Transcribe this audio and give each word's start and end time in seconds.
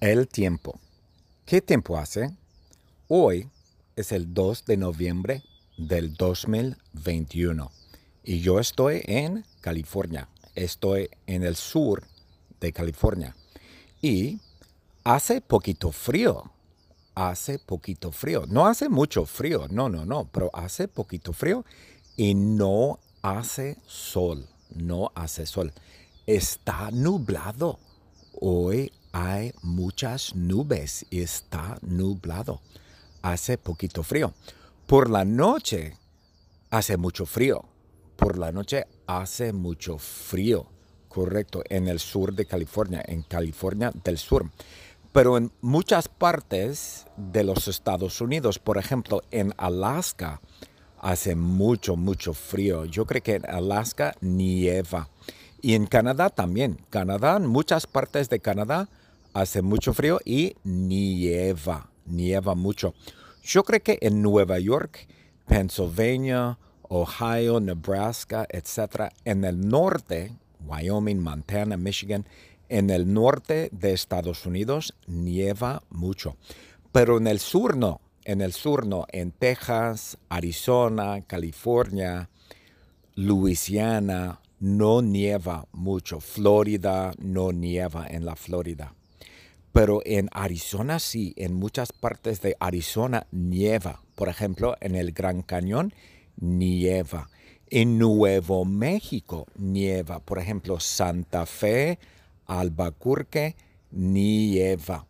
El 0.00 0.28
tiempo. 0.28 0.78
¿Qué 1.44 1.60
tiempo 1.60 1.98
hace? 1.98 2.30
Hoy 3.08 3.48
es 3.96 4.12
el 4.12 4.32
2 4.32 4.64
de 4.64 4.76
noviembre 4.76 5.42
del 5.76 6.14
2021 6.14 7.72
y 8.22 8.38
yo 8.38 8.60
estoy 8.60 9.02
en 9.06 9.44
California. 9.60 10.28
Estoy 10.54 11.10
en 11.26 11.42
el 11.42 11.56
sur 11.56 12.04
de 12.60 12.72
California 12.72 13.34
y 14.00 14.38
hace 15.02 15.40
poquito 15.40 15.90
frío. 15.90 16.44
Hace 17.16 17.58
poquito 17.58 18.12
frío. 18.12 18.44
No 18.46 18.68
hace 18.68 18.88
mucho 18.88 19.26
frío, 19.26 19.66
no, 19.68 19.88
no, 19.88 20.04
no, 20.06 20.28
pero 20.30 20.48
hace 20.52 20.86
poquito 20.86 21.32
frío 21.32 21.64
y 22.16 22.36
no 22.36 23.00
hace 23.22 23.78
sol. 23.88 24.46
No 24.76 25.10
hace 25.16 25.44
sol. 25.44 25.72
Está 26.24 26.92
nublado. 26.92 27.80
Hoy 28.40 28.92
hay 29.18 29.52
muchas 29.62 30.36
nubes 30.36 31.04
y 31.10 31.22
está 31.22 31.76
nublado. 31.82 32.60
Hace 33.20 33.58
poquito 33.58 34.04
frío. 34.04 34.32
Por 34.86 35.10
la 35.10 35.24
noche 35.24 35.96
hace 36.70 36.96
mucho 36.96 37.26
frío. 37.26 37.64
Por 38.16 38.38
la 38.38 38.52
noche 38.52 38.86
hace 39.08 39.52
mucho 39.52 39.98
frío. 39.98 40.68
Correcto, 41.08 41.64
en 41.68 41.88
el 41.88 41.98
sur 41.98 42.32
de 42.32 42.46
California, 42.46 43.02
en 43.04 43.22
California 43.22 43.90
del 44.04 44.18
Sur. 44.18 44.50
Pero 45.12 45.36
en 45.36 45.50
muchas 45.62 46.06
partes 46.06 47.06
de 47.16 47.42
los 47.42 47.66
Estados 47.66 48.20
Unidos, 48.20 48.60
por 48.60 48.78
ejemplo, 48.78 49.22
en 49.32 49.52
Alaska, 49.56 50.40
hace 51.00 51.34
mucho, 51.34 51.96
mucho 51.96 52.34
frío. 52.34 52.84
Yo 52.84 53.04
creo 53.04 53.22
que 53.22 53.34
en 53.36 53.50
Alaska 53.50 54.14
nieva. 54.20 55.08
Y 55.60 55.74
en 55.74 55.86
Canadá 55.86 56.30
también. 56.30 56.78
Canadá, 56.88 57.36
en 57.36 57.46
muchas 57.46 57.88
partes 57.88 58.28
de 58.28 58.38
Canadá 58.38 58.88
hace 59.40 59.62
mucho 59.62 59.94
frío 59.94 60.18
y 60.24 60.56
nieva, 60.64 61.90
nieva 62.06 62.54
mucho. 62.54 62.94
Yo 63.42 63.64
creo 63.64 63.82
que 63.82 63.98
en 64.00 64.20
Nueva 64.20 64.58
York, 64.58 65.08
Pennsylvania, 65.46 66.58
Ohio, 66.82 67.60
Nebraska, 67.60 68.46
etc., 68.50 69.12
en 69.24 69.44
el 69.44 69.68
norte, 69.68 70.36
Wyoming, 70.60 71.20
Montana, 71.20 71.76
Michigan, 71.76 72.26
en 72.68 72.90
el 72.90 73.12
norte 73.12 73.70
de 73.72 73.92
Estados 73.92 74.44
Unidos 74.44 74.94
nieva 75.06 75.82
mucho. 75.90 76.36
Pero 76.92 77.18
en 77.18 77.26
el 77.26 77.38
sur 77.38 77.76
no, 77.76 78.00
en 78.24 78.40
el 78.40 78.52
sur 78.52 78.86
no, 78.86 79.06
en 79.12 79.30
Texas, 79.30 80.18
Arizona, 80.28 81.22
California, 81.26 82.28
Luisiana, 83.14 84.40
no 84.60 85.00
nieva 85.02 85.66
mucho. 85.72 86.20
Florida 86.20 87.12
no 87.18 87.52
nieva 87.52 88.06
en 88.08 88.24
la 88.24 88.36
Florida. 88.36 88.94
Pero 89.78 90.02
en 90.04 90.28
Arizona 90.32 90.98
sí, 90.98 91.34
en 91.36 91.54
muchas 91.54 91.92
partes 91.92 92.42
de 92.42 92.56
Arizona 92.58 93.28
nieva. 93.30 94.02
Por 94.16 94.28
ejemplo, 94.28 94.76
en 94.80 94.96
el 94.96 95.12
Gran 95.12 95.42
Cañón 95.42 95.94
nieva. 96.36 97.30
En 97.70 97.96
Nuevo 97.96 98.64
México 98.64 99.46
nieva. 99.54 100.18
Por 100.18 100.40
ejemplo, 100.40 100.80
Santa 100.80 101.46
Fe, 101.46 102.00
Albuquerque, 102.46 103.54
nieva. 103.92 105.06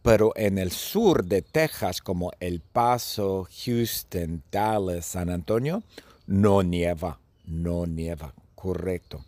Pero 0.00 0.32
en 0.34 0.56
el 0.56 0.70
sur 0.70 1.26
de 1.26 1.42
Texas, 1.42 2.00
como 2.00 2.32
El 2.40 2.60
Paso, 2.60 3.46
Houston, 3.66 4.42
Dallas, 4.50 5.04
San 5.04 5.28
Antonio, 5.28 5.82
no 6.26 6.62
nieva. 6.62 7.20
No 7.44 7.84
nieva. 7.84 8.32
Correcto. 8.54 9.26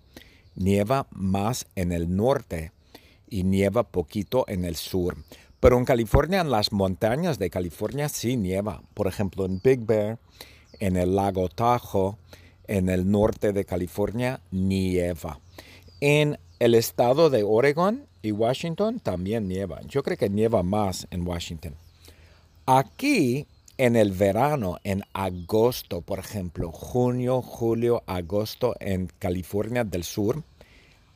Nieva 0.55 1.09
más 1.11 1.67
en 1.75 1.93
el 1.93 2.17
norte 2.17 2.73
y 3.31 3.45
nieva 3.45 3.85
poquito 3.85 4.45
en 4.49 4.65
el 4.65 4.77
sur. 4.77 5.17
Pero 5.61 5.77
en 5.77 5.85
California, 5.85 6.41
en 6.41 6.51
las 6.51 6.73
montañas 6.73 7.39
de 7.39 7.51
California, 7.51 8.09
sí 8.09 8.37
nieva. 8.37 8.83
Por 8.95 9.09
ejemplo, 9.09 9.45
en 9.45 9.61
Big 9.63 9.81
Bear, 9.81 10.19
en 10.79 10.97
el 10.97 11.17
lago 11.17 11.49
Tahoe, 11.49 12.17
en 12.69 12.89
el 12.89 13.11
norte 13.11 13.53
de 13.53 13.65
California, 13.65 14.41
nieva. 14.53 15.41
En 16.01 16.39
el 16.61 16.75
estado 16.75 17.31
de 17.31 17.43
Oregon 17.43 18.07
y 18.23 18.31
Washington 18.33 19.01
también 19.01 19.49
nieva. 19.49 19.81
Yo 19.89 20.03
creo 20.03 20.17
que 20.17 20.29
nieva 20.29 20.63
más 20.63 21.09
en 21.11 21.27
Washington. 21.27 21.75
Aquí, 22.67 23.47
en 23.79 23.97
el 23.97 24.13
verano, 24.13 24.79
en 24.85 25.03
agosto, 25.13 26.03
por 26.03 26.19
ejemplo, 26.19 26.71
junio, 26.71 27.43
julio, 27.43 28.03
agosto, 28.07 28.77
en 28.81 29.11
California 29.19 29.85
del 29.85 30.05
Sur, 30.05 30.43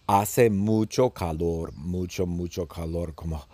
hace 0.07 0.51
mucho 0.51 1.11
calor, 1.11 1.73
mucho, 1.75 2.27
mucho 2.27 2.67
calor, 2.67 3.15
como, 3.15 3.47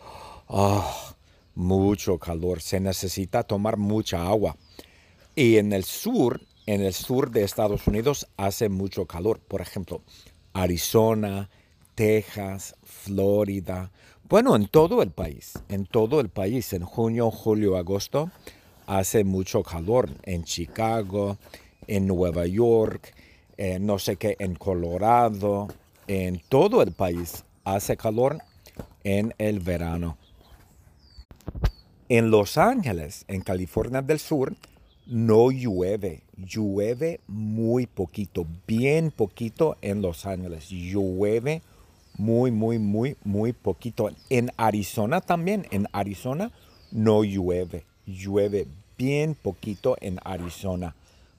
ah, 0.49 1.15
mucho 1.55 2.19
calor. 2.19 2.61
Se 2.61 2.81
necesita 2.81 3.43
tomar 3.43 3.77
mucha 3.77 4.27
agua. 4.27 4.57
Y 5.35 5.59
en 5.59 5.73
el 5.73 5.85
sur, 5.85 6.41
en 6.67 6.83
el 6.83 6.93
sur 6.93 7.31
de 7.31 7.45
Estados 7.45 7.87
Unidos, 7.87 8.27
hace 8.37 8.69
mucho 8.69 9.07
calor. 9.07 9.39
Por 9.41 9.61
ejemplo, 9.61 10.03
Arizona, 10.53 11.49
Texas, 11.95 12.75
Florida. 12.83 13.91
Bueno, 14.29 14.57
en 14.57 14.69
todo 14.69 15.03
el 15.03 15.11
país, 15.11 15.55
en 15.69 15.87
todo 15.87 16.21
el 16.21 16.29
país, 16.29 16.73
en 16.73 16.85
junio, 16.85 17.31
julio, 17.31 17.77
agosto, 17.77 18.31
hace 18.87 19.25
mucho 19.25 19.63
calor. 19.63 20.11
En 20.25 20.45
Chicago, 20.45 21.39
en 21.87 22.07
Nueva 22.07 22.47
York, 22.47 23.15
no 23.81 23.99
sé 23.99 24.17
qué, 24.17 24.37
en 24.39 24.55
Colorado, 24.55 25.69
en 26.09 26.41
todo 26.49 26.83
el 26.83 26.93
país 26.93 27.45
hace 27.65 27.97
calor 27.97 28.39
en 29.05 29.35
el 29.39 29.61
verano. 29.61 30.17
En 32.09 32.31
Los 32.31 32.57
Ángeles, 32.57 33.25
en 33.29 33.43
California 33.43 34.03
del 34.03 34.19
Sur, 34.19 34.57
no 35.07 35.51
llueve. 35.51 36.23
Llueve 36.37 37.21
muy 37.27 37.87
poquito, 37.87 38.47
bien 38.67 39.11
poquito 39.11 39.77
en 39.83 40.03
Los 40.03 40.27
Ángeles. 40.27 40.69
Llueve 40.71 41.63
muy, 42.17 42.51
muy, 42.51 42.79
muy, 42.79 43.17
muy 43.25 43.53
poquito. 43.53 44.11
En 44.31 44.51
Arizona 44.57 45.21
también, 45.21 45.67
en 45.71 45.87
Arizona 45.93 46.51
no 46.91 47.25
llueve. 47.25 47.85
Llueve 48.07 48.67
bien 48.97 49.35
poquito 49.35 49.97
en 50.01 50.19
Arizona. 50.25 50.95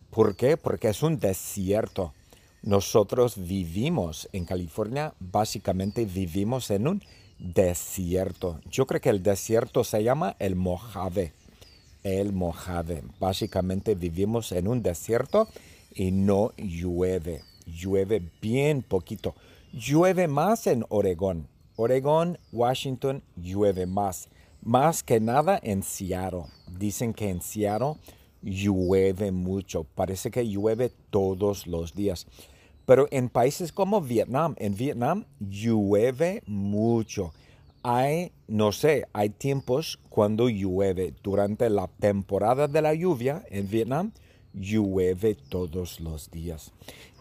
¿Por 0.09 0.35
qué? 0.35 0.57
Porque 0.57 0.89
es 0.89 1.03
un 1.03 1.19
desierto. 1.19 2.13
Nosotros 2.61 3.35
vivimos 3.37 4.27
en 4.33 4.45
California, 4.45 5.13
básicamente 5.19 6.05
vivimos 6.05 6.69
en 6.71 6.87
un 6.87 7.03
desierto. 7.39 8.59
Yo 8.69 8.85
creo 8.85 8.99
que 8.99 9.09
el 9.09 9.23
desierto 9.23 9.83
se 9.83 10.03
llama 10.03 10.35
el 10.39 10.55
Mojave. 10.55 11.33
El 12.03 12.33
Mojave. 12.33 13.03
Básicamente 13.19 13.95
vivimos 13.95 14.51
en 14.51 14.67
un 14.67 14.83
desierto 14.83 15.47
y 15.93 16.11
no 16.11 16.51
llueve. 16.57 17.43
Llueve 17.65 18.21
bien 18.41 18.81
poquito. 18.81 19.35
Llueve 19.71 20.27
más 20.27 20.67
en 20.67 20.85
Oregón. 20.89 21.47
Oregón, 21.77 22.39
Washington, 22.51 23.23
llueve 23.37 23.85
más. 23.85 24.27
Más 24.61 25.01
que 25.01 25.21
nada 25.21 25.57
en 25.63 25.81
Seattle. 25.81 26.45
Dicen 26.67 27.13
que 27.13 27.29
en 27.29 27.41
Seattle 27.41 27.95
llueve 28.41 29.31
mucho, 29.31 29.83
parece 29.83 30.31
que 30.31 30.47
llueve 30.47 30.91
todos 31.09 31.67
los 31.67 31.95
días. 31.95 32.27
Pero 32.85 33.07
en 33.11 33.29
países 33.29 33.71
como 33.71 34.01
Vietnam, 34.01 34.55
en 34.57 34.75
Vietnam 34.75 35.25
llueve 35.39 36.41
mucho. 36.47 37.33
Hay, 37.83 38.31
no 38.47 38.71
sé, 38.71 39.05
hay 39.13 39.29
tiempos 39.29 39.99
cuando 40.09 40.49
llueve. 40.49 41.13
Durante 41.21 41.69
la 41.69 41.87
temporada 41.87 42.67
de 42.67 42.81
la 42.81 42.93
lluvia 42.93 43.43
en 43.51 43.69
Vietnam, 43.69 44.11
llueve 44.53 45.35
todos 45.35 45.99
los 45.99 46.31
días. 46.31 46.71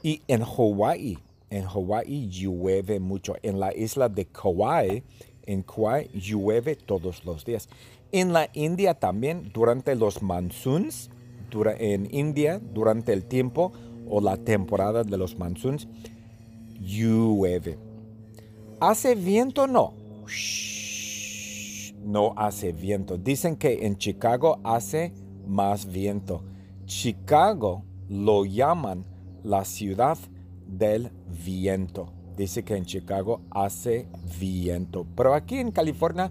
Y 0.03 0.23
en 0.27 0.43
Hawái, 0.43 1.19
en 1.50 1.65
Hawái 1.65 2.29
llueve 2.29 2.99
mucho. 2.99 3.37
En 3.43 3.61
la 3.61 3.75
isla 3.75 4.09
de 4.09 4.27
Kauai, 4.27 5.03
en 5.47 5.62
Kauai 5.62 6.09
llueve 6.15 6.77
todos 6.77 7.25
los 7.25 7.44
días. 7.44 7.69
En 8.12 8.32
la 8.32 8.49
India 8.55 8.94
también, 8.94 9.50
durante 9.52 9.94
los 9.94 10.22
monsoons, 10.22 11.10
en 11.78 12.08
India, 12.14 12.60
durante 12.72 13.12
el 13.12 13.25
tiempo 13.25 13.72
o 14.08 14.20
la 14.20 14.37
temporada 14.37 15.05
de 15.05 15.16
los 15.16 15.38
monsoons, 15.38 15.88
llueve. 16.81 17.78
¿Hace 18.81 19.14
viento? 19.14 19.66
No. 19.66 19.93
no 22.05 22.32
hace 22.37 22.72
viento. 22.72 23.19
Dicen 23.19 23.56
que 23.56 23.87
en 23.87 23.99
Chicago 23.99 24.61
hace 24.62 25.12
más 25.46 25.87
viento. 25.87 26.43
Chicago 26.87 27.84
lo 28.08 28.44
llaman 28.44 29.04
la 29.43 29.64
ciudad 29.64 30.16
del 30.66 31.11
viento. 31.44 32.12
Dice 32.37 32.62
que 32.62 32.76
en 32.76 32.84
Chicago 32.84 33.40
hace 33.50 34.06
viento. 34.38 35.06
Pero 35.16 35.34
aquí 35.34 35.58
en 35.58 35.72
California 35.72 36.31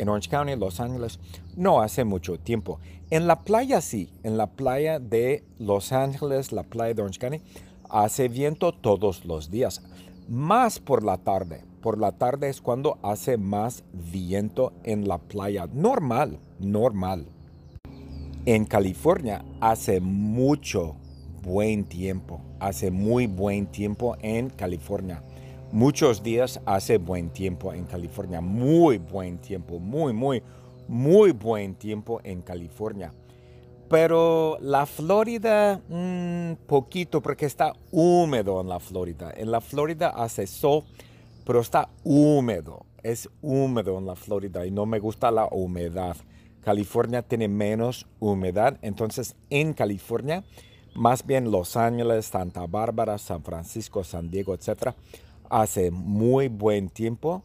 en 0.00 0.08
Orange 0.08 0.30
County, 0.30 0.56
Los 0.56 0.80
Ángeles, 0.80 1.20
no 1.56 1.82
hace 1.82 2.04
mucho 2.04 2.38
tiempo. 2.38 2.80
En 3.10 3.26
la 3.26 3.42
playa 3.42 3.82
sí, 3.82 4.10
en 4.22 4.38
la 4.38 4.46
playa 4.46 4.98
de 4.98 5.44
Los 5.58 5.92
Ángeles, 5.92 6.52
la 6.52 6.62
playa 6.62 6.94
de 6.94 7.02
Orange 7.02 7.20
County, 7.20 7.42
hace 7.90 8.28
viento 8.28 8.72
todos 8.72 9.26
los 9.26 9.50
días, 9.50 9.82
más 10.26 10.78
por 10.78 11.04
la 11.04 11.18
tarde, 11.18 11.64
por 11.82 11.98
la 11.98 12.12
tarde 12.12 12.48
es 12.48 12.62
cuando 12.62 12.98
hace 13.02 13.36
más 13.36 13.84
viento 13.92 14.72
en 14.84 15.06
la 15.06 15.18
playa. 15.18 15.68
Normal, 15.70 16.38
normal. 16.58 17.26
En 18.46 18.64
California 18.64 19.44
hace 19.60 20.00
mucho 20.00 20.96
buen 21.42 21.84
tiempo, 21.84 22.40
hace 22.58 22.90
muy 22.90 23.26
buen 23.26 23.66
tiempo 23.66 24.16
en 24.20 24.48
California. 24.48 25.22
Muchos 25.72 26.24
días 26.24 26.60
hace 26.66 26.98
buen 26.98 27.30
tiempo 27.30 27.72
en 27.72 27.84
California, 27.84 28.40
muy 28.40 28.98
buen 28.98 29.38
tiempo, 29.38 29.78
muy, 29.78 30.12
muy, 30.12 30.42
muy 30.88 31.30
buen 31.30 31.76
tiempo 31.76 32.20
en 32.24 32.42
California. 32.42 33.14
Pero 33.88 34.58
la 34.60 34.84
Florida, 34.84 35.80
un 35.88 36.58
mm, 36.60 36.66
poquito, 36.66 37.22
porque 37.22 37.46
está 37.46 37.72
húmedo 37.92 38.60
en 38.60 38.68
la 38.68 38.80
Florida. 38.80 39.32
En 39.36 39.52
la 39.52 39.60
Florida 39.60 40.08
hace 40.08 40.48
sol, 40.48 40.82
pero 41.46 41.60
está 41.60 41.88
húmedo. 42.02 42.84
Es 43.04 43.28
húmedo 43.40 43.96
en 43.98 44.06
la 44.06 44.16
Florida 44.16 44.66
y 44.66 44.72
no 44.72 44.86
me 44.86 44.98
gusta 44.98 45.30
la 45.30 45.46
humedad. 45.46 46.16
California 46.62 47.22
tiene 47.22 47.46
menos 47.46 48.08
humedad, 48.18 48.76
entonces 48.82 49.36
en 49.50 49.72
California, 49.72 50.42
más 50.96 51.24
bien 51.24 51.52
Los 51.52 51.76
Ángeles, 51.76 52.26
Santa 52.26 52.66
Bárbara, 52.66 53.18
San 53.18 53.44
Francisco, 53.44 54.02
San 54.02 54.30
Diego, 54.30 54.52
etc., 54.52 54.94
hace 55.50 55.90
muy 55.90 56.48
buen 56.48 56.88
tiempo, 56.88 57.42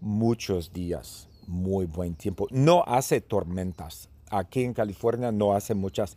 muchos 0.00 0.72
días, 0.72 1.28
muy 1.46 1.86
buen 1.86 2.14
tiempo. 2.14 2.48
No 2.50 2.82
hace 2.86 3.20
tormentas. 3.20 4.08
Aquí 4.30 4.64
en 4.64 4.74
California 4.74 5.30
no 5.30 5.54
hace 5.54 5.74
muchas 5.74 6.16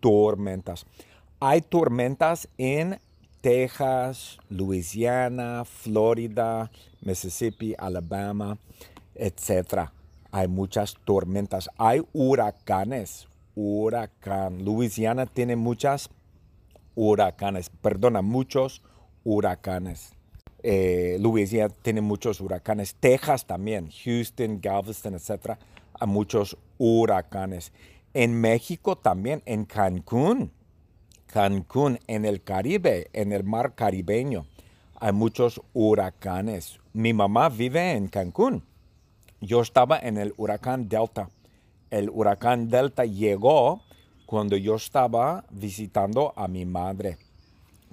tormentas. 0.00 0.86
Hay 1.40 1.60
tormentas 1.60 2.48
en 2.56 2.98
Texas, 3.40 4.38
Louisiana, 4.48 5.64
Florida, 5.64 6.70
Mississippi, 7.00 7.74
Alabama, 7.78 8.58
etc. 9.14 9.90
Hay 10.30 10.48
muchas 10.48 10.96
tormentas. 11.04 11.68
Hay 11.76 12.02
huracanes. 12.12 13.28
Huracán. 13.54 14.64
Louisiana 14.64 15.26
tiene 15.26 15.56
muchas 15.56 16.10
huracanes. 16.94 17.70
Perdona, 17.70 18.22
muchos 18.22 18.82
huracanes. 19.24 20.17
Eh, 20.62 21.18
Louisiana 21.20 21.72
tiene 21.82 22.00
muchos 22.00 22.40
huracanes, 22.40 22.94
Texas 22.94 23.46
también, 23.46 23.90
Houston, 24.04 24.60
Galveston, 24.60 25.14
etc. 25.14 25.58
Hay 25.94 26.08
muchos 26.08 26.56
huracanes. 26.78 27.72
En 28.14 28.40
México 28.40 28.96
también, 28.96 29.42
en 29.46 29.64
Cancún, 29.64 30.50
Cancún, 31.26 31.98
en 32.06 32.24
el 32.24 32.42
Caribe, 32.42 33.10
en 33.12 33.32
el 33.32 33.44
mar 33.44 33.74
caribeño, 33.74 34.46
hay 34.96 35.12
muchos 35.12 35.60
huracanes. 35.74 36.80
Mi 36.92 37.12
mamá 37.12 37.48
vive 37.48 37.92
en 37.92 38.08
Cancún. 38.08 38.64
Yo 39.40 39.60
estaba 39.60 39.98
en 39.98 40.18
el 40.18 40.34
huracán 40.36 40.88
Delta. 40.88 41.30
El 41.90 42.10
huracán 42.10 42.68
Delta 42.68 43.04
llegó 43.04 43.82
cuando 44.26 44.56
yo 44.56 44.74
estaba 44.74 45.44
visitando 45.50 46.32
a 46.34 46.48
mi 46.48 46.64
madre. 46.64 47.18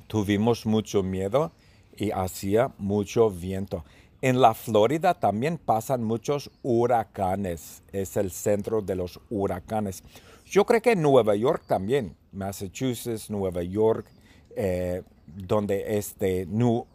Tuvimos 0.08 0.66
mucho 0.66 1.04
miedo 1.04 1.52
y 1.98 2.12
hacía 2.12 2.74
mucho 2.78 3.30
viento. 3.30 3.84
En 4.22 4.42
la 4.42 4.54
Florida 4.54 5.14
también 5.14 5.58
pasan 5.58 6.04
muchos 6.04 6.50
huracanes. 6.64 7.84
Es 7.92 8.18
el 8.18 8.32
centro 8.32 8.82
de 8.82 8.96
los 8.96 9.20
huracanes. 9.30 10.04
Yo 10.46 10.66
creo 10.66 10.82
que 10.82 10.94
en 10.94 11.02
Nueva 11.02 11.36
York 11.36 11.64
también, 11.68 12.16
Massachusetts, 12.32 13.30
Nueva 13.30 13.64
York, 13.64 14.08
eh, 14.56 15.04
donde 15.28 15.98
este 15.98 16.46
New, 16.46 16.86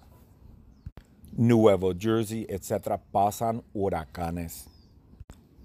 Nuevo 1.32 1.93
Jersey, 1.99 2.47
etcétera, 2.49 3.00
pasan 3.12 3.62
huracanes. 3.75 4.69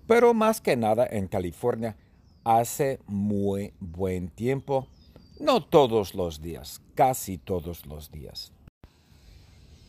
Pero 0.08 0.34
más 0.34 0.62
que 0.62 0.76
nada 0.76 1.08
en 1.10 1.28
California 1.28 1.96
hace 2.44 3.00
muy 3.08 3.74
buen 3.80 4.30
tiempo. 4.30 4.88
No 5.40 5.64
todos 5.64 6.14
los 6.16 6.42
días, 6.42 6.82
casi 6.94 7.38
todos 7.38 7.86
los 7.86 8.12
días. 8.12 8.54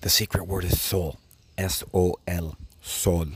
The 0.03 0.11
secret 0.11 0.47
word 0.47 0.65
is 0.65 0.81
soul. 0.81 1.17
S 1.59 1.83
O 1.93 2.15
L. 2.29 2.57
Sol. 2.81 3.27